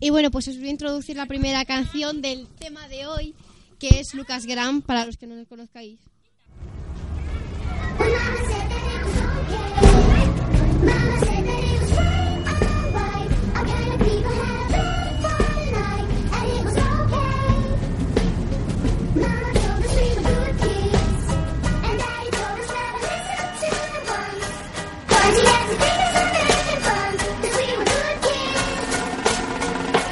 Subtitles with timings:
[0.00, 3.34] Y bueno, pues os voy a introducir la primera canción del tema de hoy,
[3.78, 6.09] que es Lucas Graham, para los que no lo conozcáis.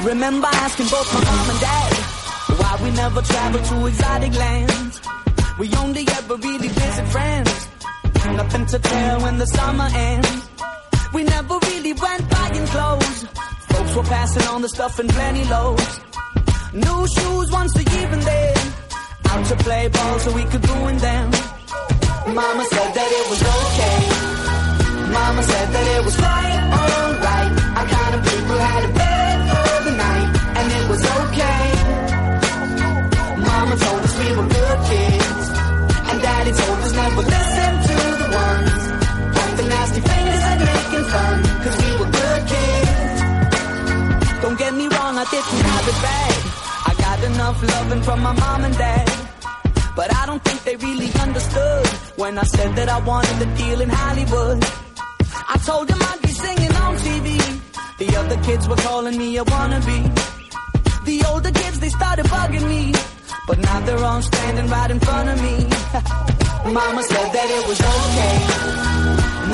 [0.09, 1.92] Remember asking both my mom and dad
[2.59, 5.03] why we never traveled to exotic lands.
[5.59, 7.69] We only ever really visit friends.
[8.25, 10.48] Nothing to tell when the summer ends.
[11.12, 13.19] We never really went buying clothes.
[13.69, 16.01] Folks were passing on the stuff in plenty loads.
[16.73, 18.57] New shoes once a year and then
[19.29, 21.30] out to play ball so we could ruin them.
[22.33, 23.98] Mama said that it was okay.
[25.13, 27.52] Mama said that it was quite alright.
[27.77, 29.08] Our kind of people had a
[45.91, 49.09] I got enough loving from my mom and dad.
[49.97, 53.81] But I don't think they really understood when I said that I wanted a deal
[53.81, 54.65] in Hollywood.
[55.49, 57.29] I told them I'd be singing on TV.
[57.99, 60.01] The other kids were calling me a wannabe.
[61.07, 62.93] The older kids, they started bugging me.
[63.47, 65.57] But now they're all standing right in front of me.
[66.79, 68.37] Mama said that it was okay.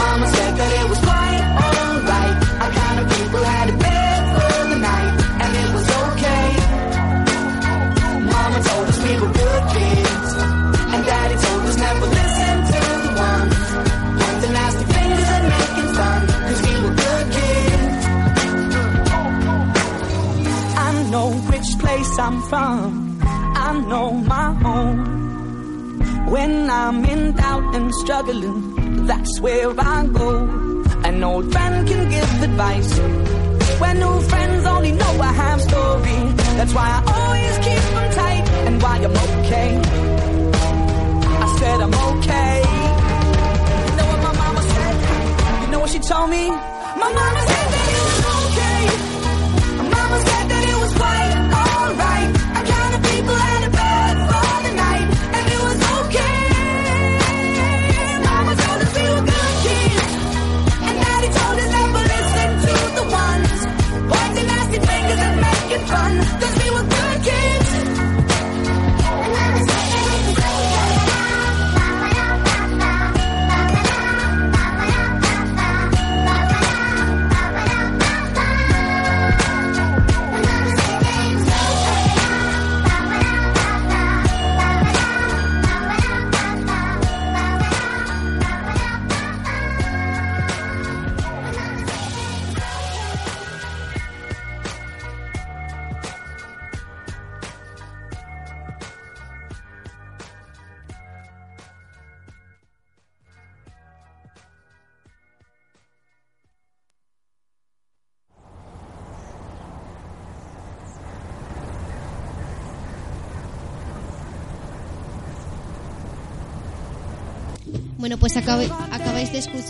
[0.03, 2.37] Mama said that it was quite alright.
[2.63, 3.84] Our kind of people had a
[22.15, 26.31] place I'm from, I know my home.
[26.31, 30.31] When I'm in doubt and struggling, that's where I go.
[31.05, 32.99] An old friend can give advice.
[33.81, 36.19] When new friends only know a half story,
[36.59, 39.71] that's why I always keep them tight and why I'm okay.
[41.45, 42.57] I said I'm okay.
[43.87, 45.63] You know what my mama said?
[45.63, 46.49] You know what she told me?
[47.03, 47.84] My mama said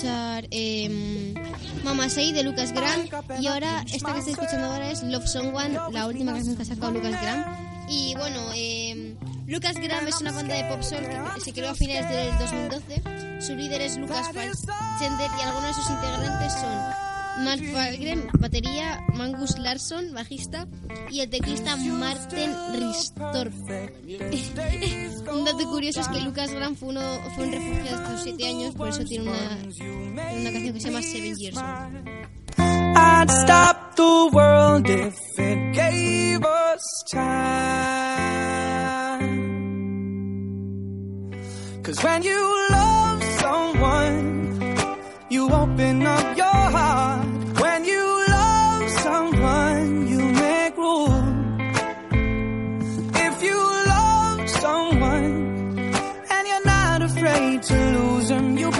[0.04, 1.34] escuchar eh,
[1.82, 3.08] Mama Say de Lucas Graham
[3.40, 6.66] y ahora esta que estáis escuchando ahora es Love Someone, la última canción que ha
[6.66, 7.86] sacado Lucas Graham.
[7.88, 9.16] Y bueno, eh,
[9.46, 13.40] Lucas Graham es una banda de pop soul que se creó a finales del 2012.
[13.40, 17.03] Su líder es Lucas Falchender y algunos de sus integrantes son
[17.40, 20.66] Mark Falgren, batería, Mangus Larsson, bajista
[21.10, 23.52] y el teclista Martin Ristorp.
[25.32, 28.88] un dato curioso es que Lucas Graham fue, un refugiado hasta los 7 años, por
[28.88, 29.58] eso tiene una,
[30.32, 31.58] una canción que se llama Seven Years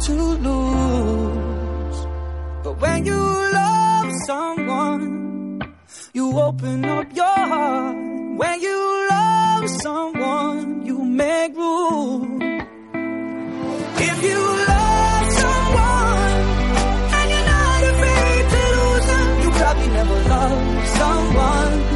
[0.00, 2.06] to lose.
[2.64, 5.74] But when you love someone,
[6.12, 7.96] you open up your heart.
[8.36, 12.42] When you love someone, you make room.
[13.98, 14.40] If you
[14.72, 16.44] love someone
[17.16, 21.95] and you're not afraid to lose them, you probably never loved someone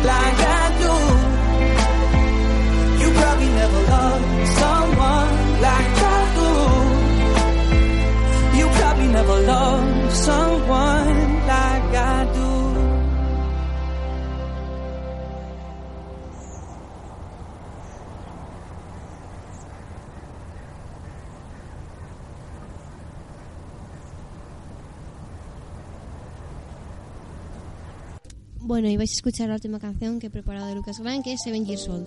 [28.70, 31.32] Bueno, y vais a escuchar la última canción que he preparado de Lucas Graham, que
[31.32, 32.06] es Seven Years Old.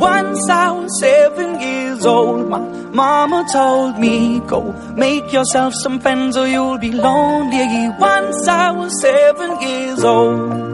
[0.00, 2.60] Once I was seven years old, my
[2.94, 7.90] mama told me, Go make yourself some friends or you'll be lonely.
[7.98, 10.73] Once I was seven years old.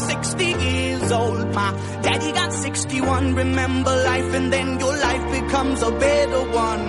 [1.53, 3.35] My daddy got 61.
[3.35, 6.83] Remember life, and then your life becomes a better one.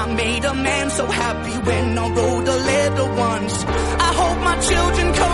[0.00, 3.64] I made a man so happy when I wrote a letter once.
[4.08, 5.33] I hope my children come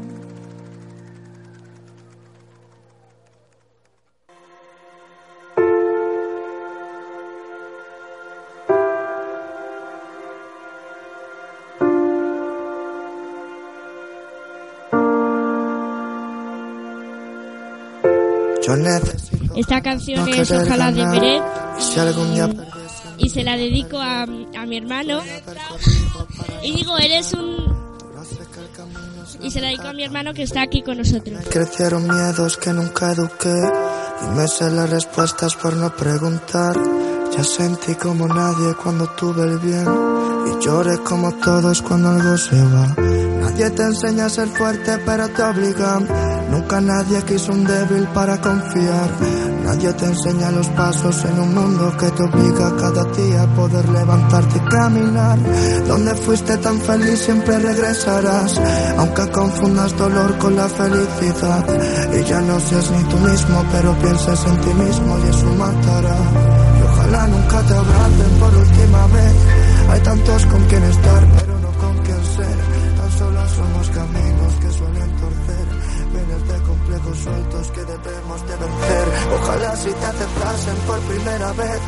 [19.55, 22.51] Esta canción es Ojalá de día
[23.17, 25.21] y se la dedico a, a mi hermano.
[26.63, 27.71] Y digo, eres un...
[29.41, 31.39] Y se la dedico a mi hermano que está aquí con nosotros.
[31.49, 33.55] Crecieron miedos que nunca eduqué
[34.23, 36.75] y me sé las respuestas por no preguntar.
[37.35, 39.85] Ya sentí como nadie cuando tuve el bien
[40.47, 42.95] y lloré como todos cuando algo se va.
[43.61, 46.07] Nadie te enseña a ser fuerte pero te obligan.
[46.49, 49.09] Nunca nadie quiso un débil para confiar.
[49.63, 53.87] Nadie te enseña los pasos en un mundo que te obliga cada día a poder
[53.87, 55.37] levantarte y caminar.
[55.87, 58.59] Donde fuiste tan feliz siempre regresarás,
[58.97, 61.63] aunque confundas dolor con la felicidad.
[62.19, 66.17] Y ya no seas ni tú mismo, pero pienses en ti mismo y eso matará.
[66.79, 69.35] Y ojalá nunca te abracen por última vez.
[69.91, 71.50] Hay tantos con quien estar,
[77.11, 79.07] complejos sueltos que debemos de vencer.
[79.41, 81.79] Ojalá si te aceptasen por primera vez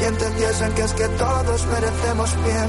[0.00, 2.68] y entendiesen que es que todos merecemos bien.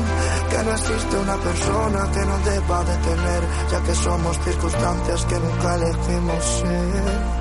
[0.50, 5.76] Que no existe una persona que nos deba detener, ya que somos circunstancias que nunca
[5.76, 7.41] elegimos ser.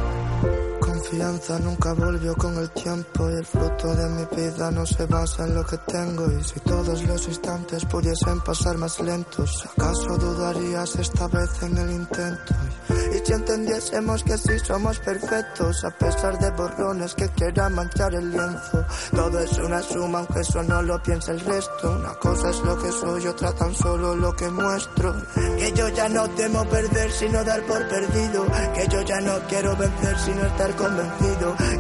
[1.10, 5.44] Confianza nunca volvió con el tiempo y el fruto de mi vida no se basa
[5.44, 6.30] en lo que tengo.
[6.30, 11.90] Y si todos los instantes pudiesen pasar más lentos, ¿acaso dudarías esta vez en el
[11.90, 12.54] intento?
[13.12, 18.30] Y si entendiésemos que sí somos perfectos a pesar de borrones que quieran manchar el
[18.30, 22.60] lienzo, todo es una suma aunque eso no lo piensa el resto, una cosa es
[22.60, 25.14] lo que soy, otra tan solo lo que muestro,
[25.58, 29.76] que yo ya no temo perder sino dar por perdido, que yo ya no quiero
[29.76, 31.00] vencer sino estar convencido,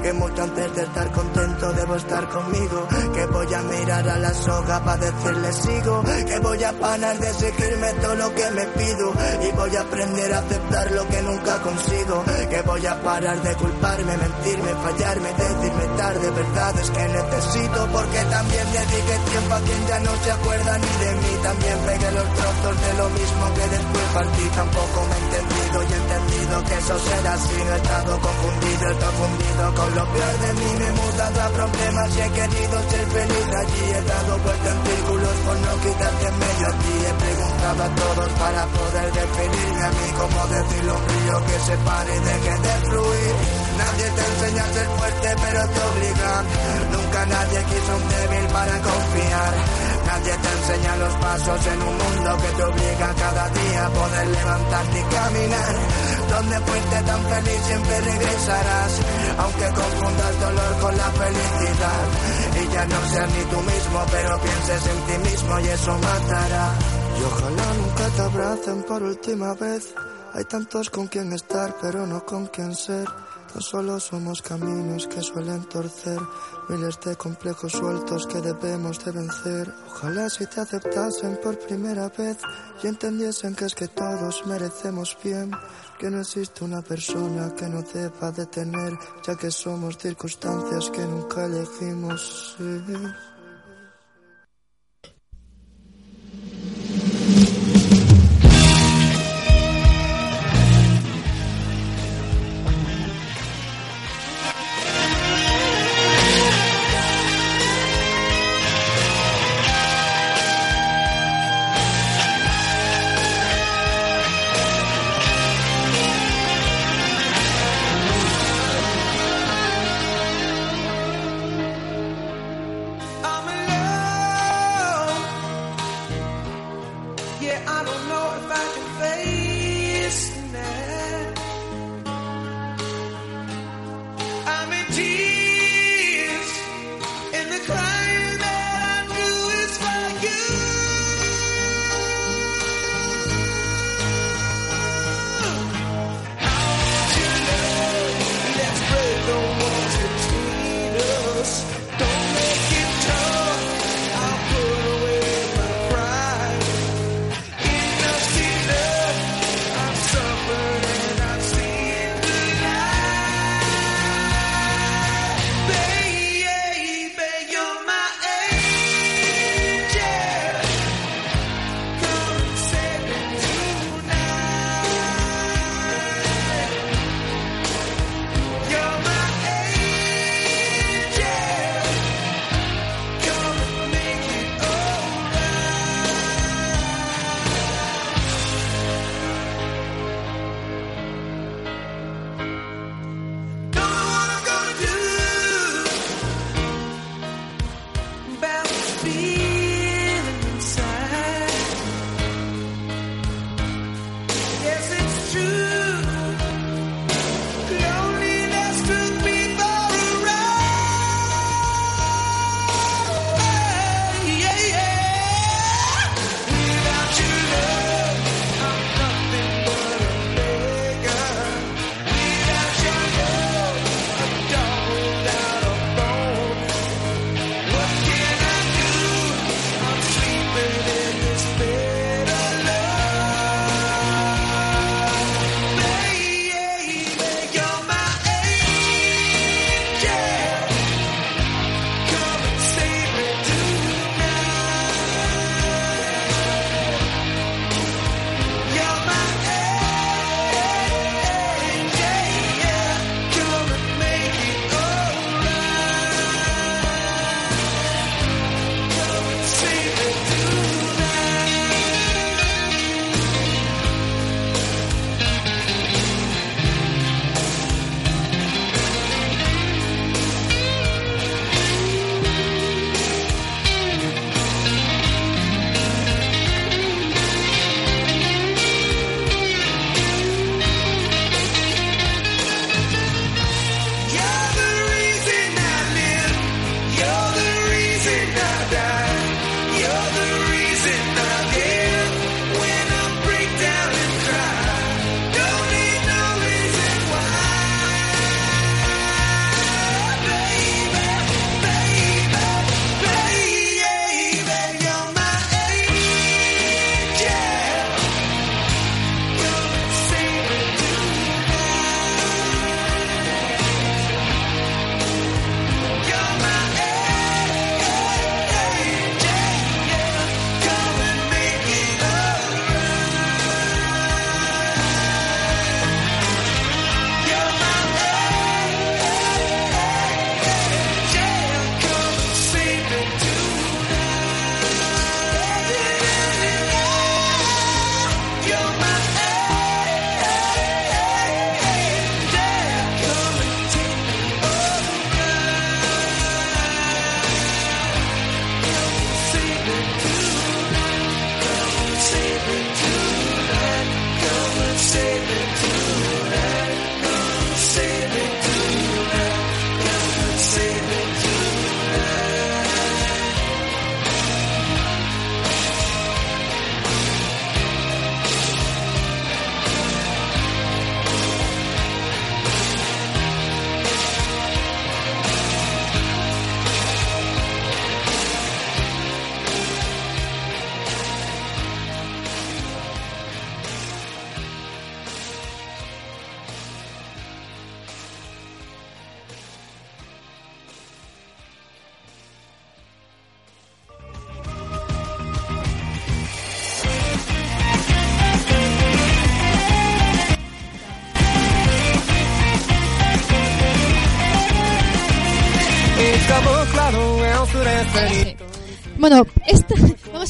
[0.02, 4.32] que mucho antes de estar contento debo estar conmigo, que voy a mirar a la
[4.32, 9.12] soga para decirle sigo, que voy a parar de seguirme todo lo que me pido
[9.42, 13.54] y voy a aprender a aceptar lo que nunca consigo, que voy a parar de
[13.56, 20.00] culparme, mentirme, fallarme, decirme tarde verdades que necesito porque también dediqué tiempo a quien ya
[20.00, 24.04] no se acuerda ni de mí, también pegué los trozos de lo mismo que después
[24.14, 28.18] partí, tampoco me he entendido y he entendido que eso será así, no he estado
[28.20, 33.06] confundido, confundido con lo peor de mí, me muda a problemas y he querido ser
[33.10, 33.84] feliz allí.
[33.90, 36.94] He dado vuelta en círculos por no quitarte en medio a.
[37.00, 40.08] He preguntado a todos para poder definirme a mí.
[40.20, 43.34] Como decirlo un río que se pare y deje de fluir.
[43.80, 46.44] Nadie te enseña a ser fuerte, pero te obligan.
[46.92, 49.52] Nunca nadie quiso un débil para confiar.
[50.06, 54.26] Nadie te enseña los pasos en un mundo que te obliga cada día a poder
[54.28, 55.74] levantarte y caminar.
[56.30, 58.92] Donde fuiste tan feliz siempre regresarás,
[59.38, 62.04] aunque confundas dolor con la felicidad.
[62.54, 66.68] Y ya no seas ni tú mismo, pero pienses en ti mismo y eso matará.
[67.18, 69.94] Y ojalá nunca te abracen por última vez.
[70.32, 73.06] Hay tantos con quien estar, pero no con quien ser.
[73.52, 76.20] Tan solo somos caminos que suelen torcer,
[76.68, 79.74] miles de complejos sueltos que debemos de vencer.
[79.88, 82.38] Ojalá si te aceptasen por primera vez
[82.82, 85.50] y entendiesen que es que todos merecemos bien,
[85.98, 88.92] que no existe una persona que no deba de tener,
[89.26, 93.29] ya que somos circunstancias que nunca elegimos ser.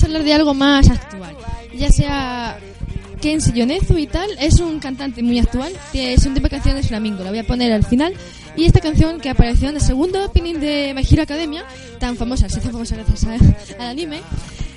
[0.09, 1.35] hablar de algo más actual.
[1.75, 2.57] Ya sea
[3.21, 5.73] Kenshi Yonezu y tal, es un cantante muy actual.
[5.93, 7.23] Es un tipo de canciones flamingo.
[7.23, 8.13] La voy a poner al final.
[8.55, 11.65] Y esta canción que apareció en el segundo opening de My Hero Academia,
[11.99, 14.21] tan famosa, se hizo famosa gracias a- al anime,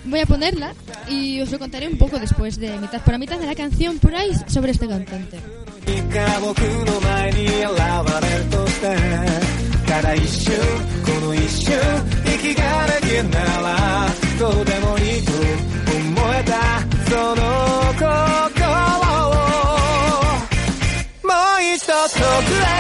[0.05, 0.73] voy a ponerla
[1.09, 3.99] y os lo contaré un poco después de mitad por la mitad de la canción
[4.01, 5.39] por ahí sobre este cantante.
[6.13, 8.97] が僕の前に現れるとして
[9.87, 10.55] ただ一瞬
[11.05, 11.75] この一瞬
[12.27, 13.52] 息ができんなら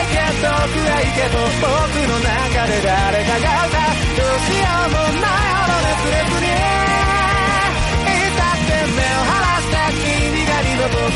[0.03, 1.71] くへ行けと僕
[2.07, 3.77] の中で誰かが歌
[4.15, 11.09] どうしようもないほど熱烈にいたって目を離した君が二度と悲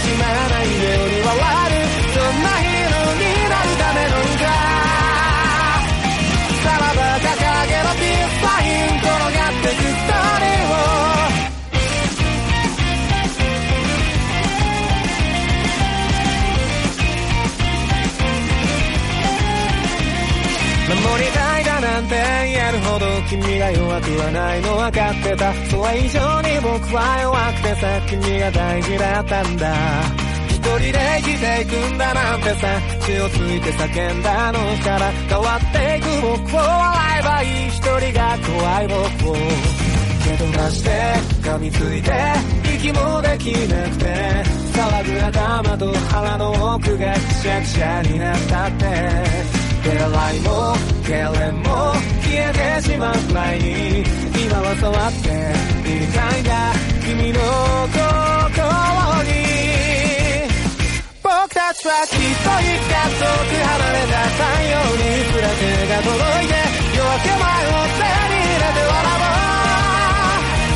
[0.00, 0.59] しまない。
[23.72, 25.52] 弱くはないの分かってた。
[25.70, 29.74] それ以上に僕は弱くてさ君が大事だったんだ。
[30.48, 32.68] 一人で生きていくんだなんてさ
[33.00, 37.68] 血をついて叫んだの日から変わっていく僕を笑えばいい。
[37.68, 39.36] 一人が怖い僕を。
[40.22, 40.90] 蹴飛ばして
[41.42, 42.12] 噛みついて
[42.76, 44.04] 息もできなくて
[44.74, 49.59] 騒ぐ頭と腹の奥がくしゃくしゃになったって。
[49.82, 54.04] 出会いも経験も消えてしまうくらいに。
[54.36, 56.72] 今は触っていたいんだ
[57.04, 57.40] 君の
[57.88, 58.04] 心
[59.24, 59.32] に。
[61.22, 66.52] 僕たちはきっといつか遠く離れた太陽にすら手が届いて
[66.92, 69.40] 夜明け前を手に入れて笑おう。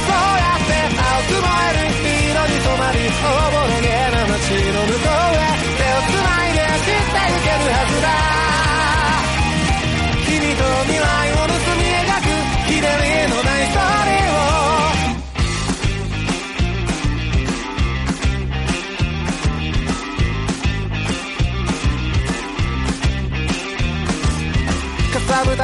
[0.04, 1.92] そうやって青く燃える
[2.24, 3.83] 色に染まりおぼ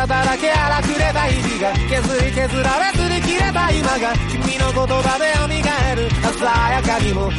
[0.01, 6.09] ただらけ荒くれた日々が削り削られずに切れた今が君の言葉で蘇る
[6.41, 7.37] 鮮やかにも現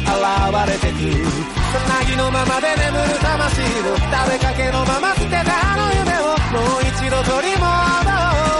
[0.70, 1.26] れてくる。
[1.26, 8.51] さなぎのままで眠る魂を食べかけのまま捨てたあの夢をもう一度取り戻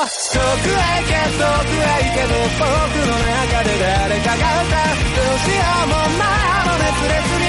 [0.00, 2.64] 遠くへ行け遠くへ行けと僕
[3.04, 7.44] の中で誰かが歌うどうしようもなあの熱烈に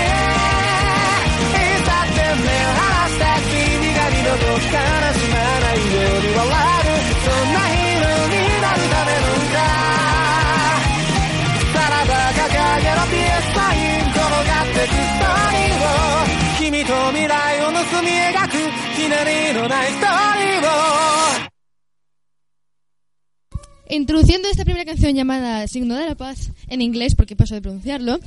[1.47, 3.55] いざって目を離した君
[3.95, 9.55] が二度と悲しまないように笑るそんなヒーローになるための歌。
[11.71, 12.51] さらば掲
[12.83, 15.95] げろピエスサイン転がってくストーリーを。
[16.59, 18.59] 君と未来を盗み描く
[18.99, 20.50] ひねりのないストーリー。
[23.91, 28.21] Introduciendo esta primera canción llamada Signo de la Paz, en inglés porque paso de pronunciarlo,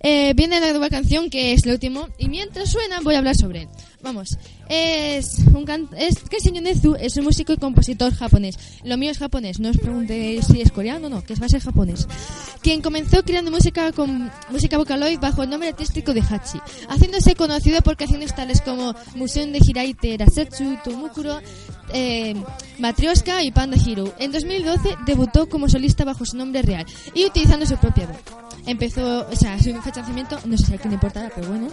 [0.00, 3.34] eh, viene la nueva canción que es lo último, y mientras suena voy a hablar
[3.34, 3.68] sobre él.
[4.00, 8.56] Vamos, es un es Kenshi Yonezu es un músico y compositor japonés.
[8.84, 11.48] Lo mío es japonés, no os preguntéis si es coreano o no, que va a
[11.48, 12.06] ser japonés.
[12.62, 17.82] Quien comenzó creando música con música vocaloid bajo el nombre artístico de Hachi, haciéndose conocido
[17.82, 21.40] por canciones tales como Museum de Hiraite Rasetsu, Tomukuro,
[21.92, 22.34] eh,
[22.78, 24.12] Matryoshka y Panda Hero.
[24.18, 28.16] En 2012 debutó como solista bajo su nombre real y utilizando su propia voz.
[28.66, 31.68] Empezó, o sea, su fecha de nacimiento, no sé si a quién importará, pero bueno,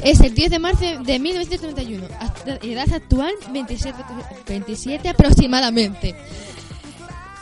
[0.00, 2.06] es el 10 de marzo de 1931.
[2.20, 3.98] Act- Edad actual, 27,
[4.46, 6.14] 27 aproximadamente.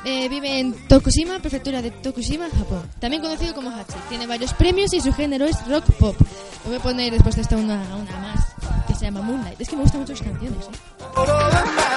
[0.07, 2.83] Eh, vive en Tokushima, prefectura de Tokushima, Japón.
[3.01, 3.95] También conocido como Hachi.
[4.11, 6.17] Tiene varios premios y su género es rock pop.
[6.67, 8.47] Voy a poner después de esta una, una más
[8.87, 9.59] que se llama Moonlight.
[9.61, 10.59] Es que me gustan mucho sus canciones.
[10.67, 11.84] ¿eh?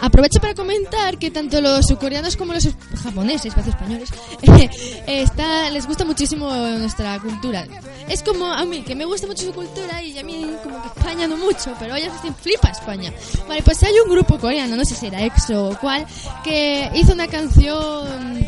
[0.00, 2.66] Aprovecho para comentar que tanto los surcoreanos como los
[3.02, 4.10] japoneses, parece españoles,
[5.06, 7.66] está, les gusta muchísimo nuestra cultura.
[8.08, 10.88] Es como a mí, que me gusta mucho su cultura y a mí como que
[10.88, 13.12] España no mucho, pero ellos flipa España.
[13.46, 16.06] Vale, pues hay un grupo coreano, no sé si era EXO o cuál,
[16.42, 18.46] que hizo una canción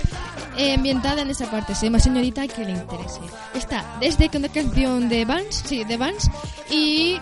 [0.57, 3.19] eh, ambientada en esa parte, se llama Señorita que le interese.
[3.53, 6.29] Está desde una canción de Vans, sí, de Vans,
[6.69, 7.19] y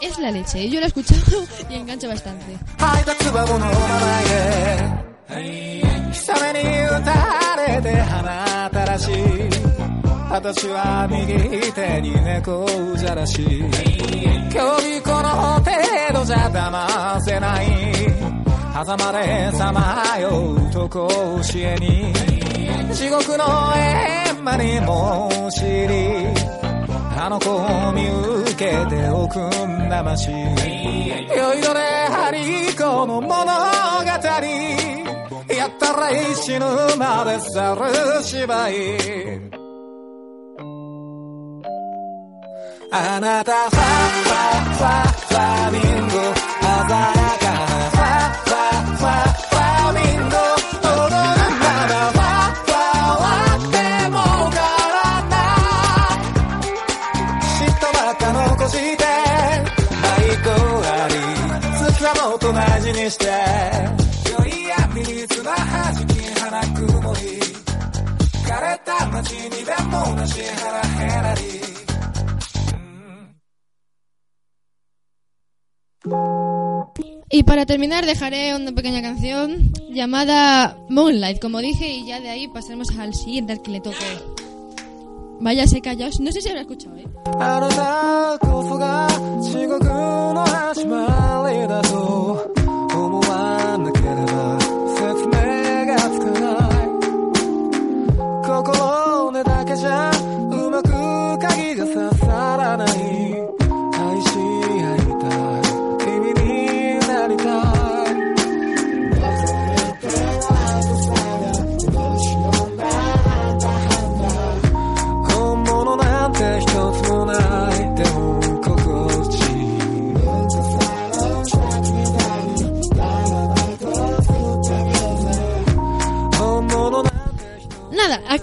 [0.00, 0.68] es la leche.
[0.68, 2.58] Yo la he escuchado y engancha bastante.
[2.78, 9.10] 配達は物の前へ久めに打たれて花たらし
[10.30, 12.66] 私は右手に猫
[12.96, 13.44] じゃらし
[14.52, 15.70] 競技この程
[16.12, 17.66] 度じゃ騙せない
[18.72, 21.08] 狭間でさまようと甲
[21.42, 22.35] 子園に
[22.97, 26.33] 地獄の閻魔にも知り
[27.15, 28.07] あの子を見
[28.41, 31.79] 受けておくんなまし酔いどれ
[32.09, 33.37] ハリコの物語
[35.53, 36.65] やったら死ぬ
[36.97, 39.67] まで去る芝居。
[42.91, 47.05] あなたファファファファミンゴ鮮や
[47.41, 47.46] か。
[77.29, 82.97] Y para terminar dejaré una pequeña canción llamada Moonlight, como dije, y ya de ahí pasaremos
[82.97, 83.97] al siguiente al que le toque.
[85.41, 87.05] Vaya se callado, no sé si habrá escuchado, ¿eh?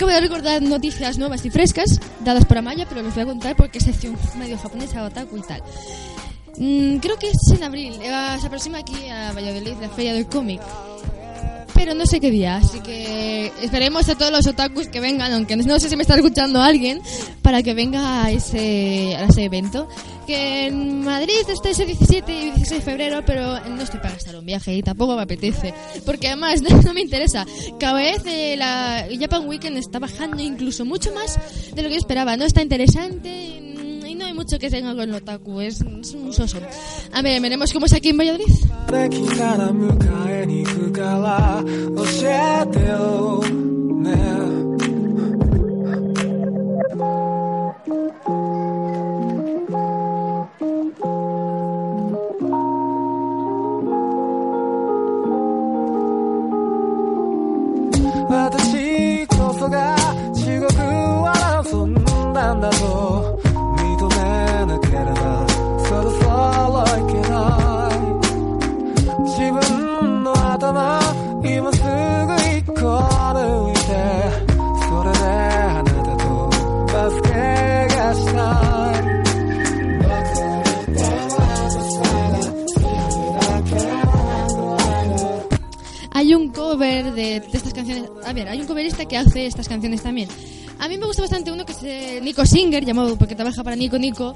[0.04, 3.56] Acabo de recordar noticias nuevas y frescas dadas por Amaya, pero les voy a contar
[3.56, 5.62] porque es sección medio japonesa, otaku y tal.
[6.58, 10.26] Mm, creo que es en abril, eh, se aproxima aquí a Valladolid la feria del
[10.26, 10.60] cómic.
[11.84, 15.54] Pero no sé qué día, así que esperemos a todos los otakus que vengan, aunque
[15.54, 17.02] no sé si me está escuchando alguien,
[17.42, 19.86] para que venga a ese, a ese evento.
[20.26, 24.34] Que en Madrid está ese 17 y 16 de febrero, pero no estoy para gastar
[24.36, 25.74] un viaje y tampoco me apetece.
[26.06, 27.44] Porque además no me interesa.
[27.78, 31.38] Cada vez eh, la Japan Weekend está bajando incluso mucho más
[31.74, 32.34] de lo que yo esperaba.
[32.38, 33.63] No está interesante
[34.14, 36.58] no hay mucho que tenga con el otaku, es, es un soso.
[37.12, 38.44] A ver, veremos cómo es aquí en Valladolid.
[87.14, 88.10] De, de estas canciones.
[88.24, 90.28] A ver, hay un coverista que hace estas canciones también.
[90.78, 93.76] A mí me gusta bastante uno que es eh, Nico Singer, llamado porque trabaja para
[93.76, 94.34] Nico Nico.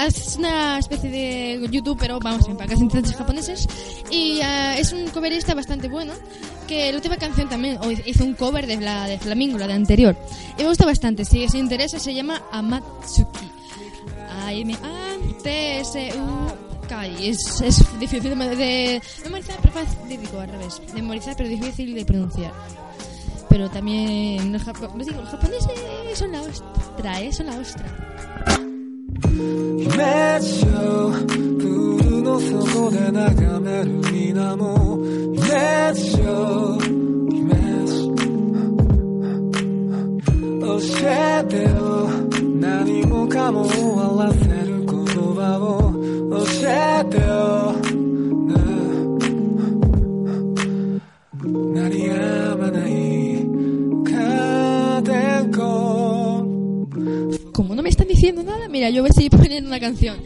[0.00, 3.68] Es una especie de YouTube, pero vamos, en pacas intérpretes japoneses.
[4.10, 6.12] Y eh, es un coverista bastante bueno.
[6.66, 9.74] Que la última canción también o hizo un cover de la de Flamingo, la de
[9.74, 10.16] anterior.
[10.58, 11.24] Y me gusta bastante.
[11.24, 13.50] Si os interesa, se llama Amatsuki.
[14.46, 16.63] A-M-A-T-S-U-K.
[16.88, 17.28] Kai.
[17.28, 20.80] Es, es difícil de, de, memorizar, pero fácil, digo, al revés.
[20.86, 22.52] De memorizar, pero difícil de pronunciar.
[23.48, 27.32] Pero también los, japo pues digo, los japoneses son la ostra, ¿eh?
[27.32, 27.84] Son la ostra.
[40.74, 42.08] 教えてよ
[42.58, 45.83] 何もかも終わらせる言葉を
[58.24, 60.16] diciendo nada, mira, yo voy a seguir poniendo una canción.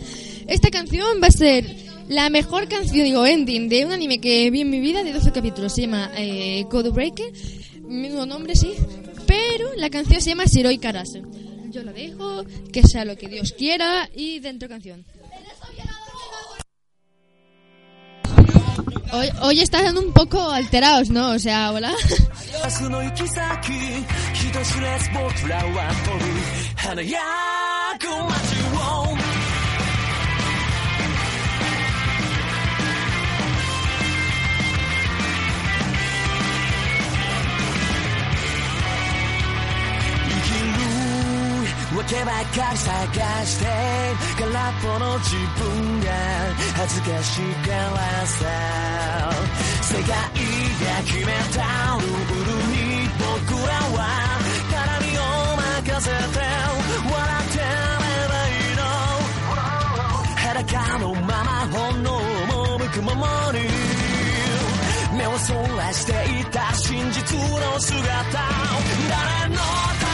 [0.47, 1.65] Esta canción va a ser
[2.09, 5.33] la mejor canción, digo, ending de un anime que vi en mi vida de 12
[5.33, 5.75] capítulos.
[5.75, 7.33] Se llama eh, Code Breaker.
[7.83, 8.75] Mismo nombre, sí.
[9.27, 11.23] Pero la canción se llama Shiroi Karase.
[11.71, 15.05] Yo la dejo, que sea lo que Dios quiera y dentro canción.
[19.13, 21.31] Hoy, hoy están un poco alterados, ¿no?
[21.31, 21.93] O sea, hola.
[27.99, 28.13] 生きる
[41.97, 43.67] わけばかり探して
[44.39, 46.07] 空っぽの自分が
[46.77, 48.45] 恥ずかしいからさ
[49.83, 50.15] 世界が
[51.05, 51.59] 決めた
[52.01, 53.99] ルールに僕らは
[54.71, 54.77] 絡
[55.11, 55.21] みを
[55.91, 56.48] 任せて。
[65.17, 68.05] 目をそらしていた真実の姿
[69.09, 70.08] 誰のため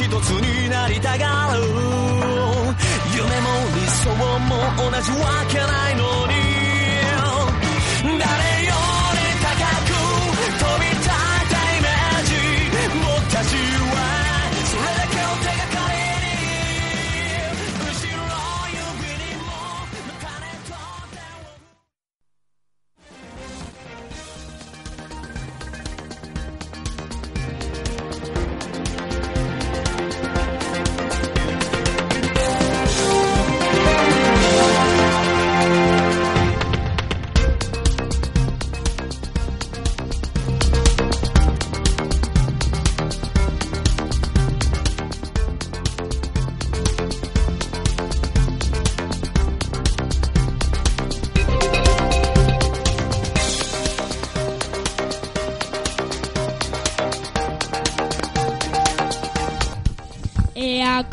[0.00, 4.56] 一つになりたがる夢も理想も
[4.90, 6.39] 同じわけないのに。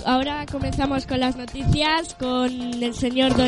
[0.06, 3.48] Ahora comenzamos con las noticias con el señor Don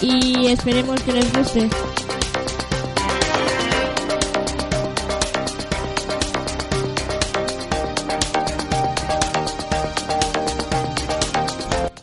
[0.00, 1.68] y esperemos que les guste.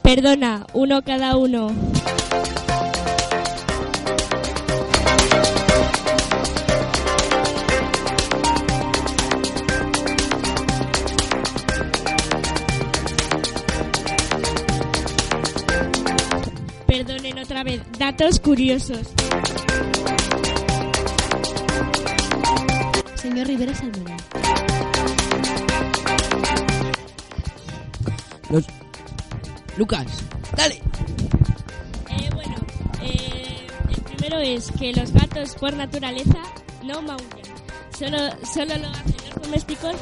[0.02, 1.93] Perdona, uno cada uno.
[18.04, 19.00] Datos curiosos.
[23.16, 24.18] Señor Rivera Salmerón.
[28.50, 28.66] Los...
[29.78, 30.06] Lucas,
[30.58, 30.76] dale.
[32.10, 32.56] Eh, bueno,
[33.02, 36.40] eh, el primero es que los gatos por naturaleza
[36.84, 37.54] no maullan.
[37.98, 38.18] Solo,
[38.54, 39.96] solo lo hacen los domésticos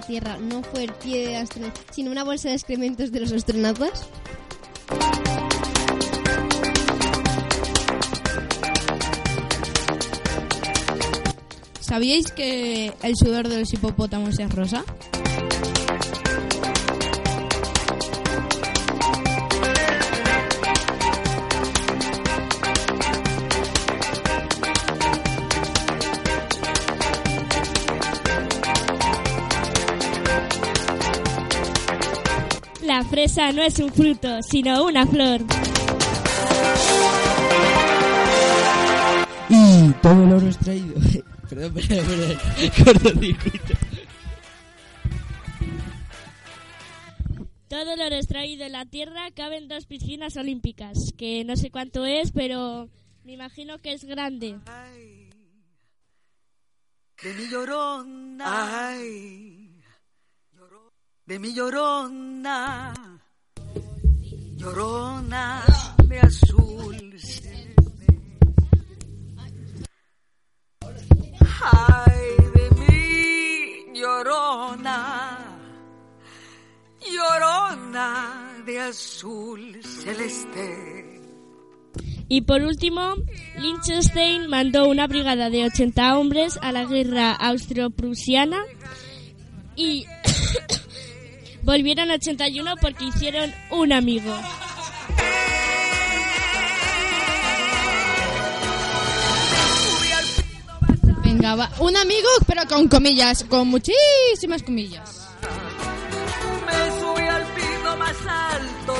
[0.00, 4.08] Tierra no fue el pie de astronauta, sino una bolsa de excrementos de los astronautas?
[11.80, 14.84] ¿Sabíais que el sudor de los hipopótamos es rosa?
[33.30, 35.40] Fresa no es un fruto, sino una flor.
[39.48, 40.94] Y todo el oro extraído.
[41.48, 42.38] perdón, perdón, perdón.
[42.84, 43.74] Cortocircuito.
[47.68, 51.70] Todo el oro extraído en la Tierra cabe en dos piscinas olímpicas, que no sé
[51.70, 52.88] cuánto es, pero
[53.22, 54.58] me imagino que es grande.
[57.22, 58.88] de mi llorona.
[58.88, 59.70] Ay,
[61.26, 63.19] de mi llorona.
[64.60, 65.64] Llorona
[66.04, 67.18] de azul.
[67.18, 67.74] celeste.
[71.62, 75.38] Ay, de mi llorona.
[77.00, 81.20] Llorona de azul celeste.
[82.28, 83.14] Y por último,
[83.56, 88.62] Liechtenstein mandó una brigada de 80 hombres a la guerra austro-prusiana
[89.74, 90.04] y
[91.62, 94.34] volvieron 81 porque hicieron un amigo.
[101.24, 101.70] Venga, va.
[101.78, 105.28] Un amigo, pero con comillas, con muchísimas comillas.
[106.66, 108.94] Me subí al pino más alto.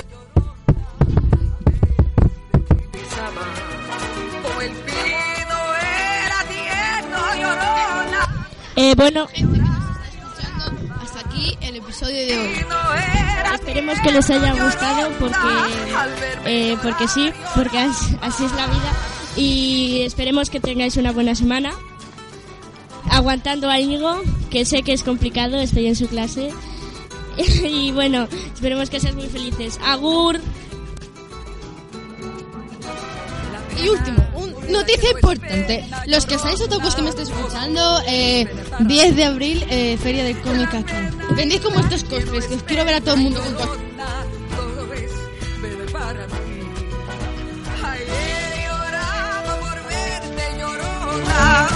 [2.92, 3.46] Pisaba,
[4.42, 8.48] como el pino era tierno, llorona.
[8.76, 9.26] Eh, bueno,
[11.40, 12.64] aquí el episodio de hoy.
[13.54, 15.36] Esperemos que les haya gustado porque,
[16.44, 18.92] eh, porque sí, porque as- así es la vida.
[19.36, 21.72] Y esperemos que tengáis una buena semana.
[23.10, 24.20] Aguantando a Íñigo,
[24.50, 26.50] que sé que es complicado, estoy en su clase.
[27.36, 29.78] y bueno, esperemos que seáis muy felices.
[29.84, 30.40] Agur.
[33.82, 34.22] Y último,
[34.70, 35.84] noticia importante.
[36.06, 38.46] Los que estáis otocos que me estáis escuchando, eh,
[38.80, 40.94] 10 de abril, eh, Feria del Cómic aquí.
[41.34, 43.90] Venid como estos cosplays, que os quiero ver a todo el mundo con cosplay.
[51.30, 51.69] todo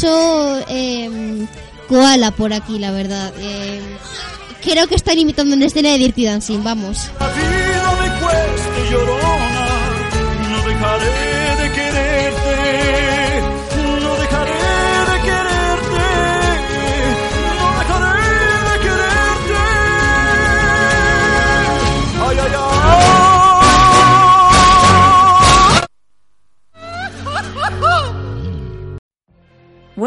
[0.00, 1.46] mucho eh,
[1.88, 3.32] koala por aquí, la verdad.
[3.38, 3.80] Eh,
[4.62, 7.10] creo que están imitando una escena de Dirty Dancing, vamos.